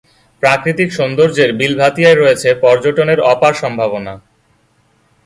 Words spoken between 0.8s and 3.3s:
সৌন্দর্যের বিলভাতিয়ায় রয়েছে পর্যটনের